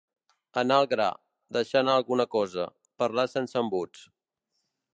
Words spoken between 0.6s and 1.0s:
al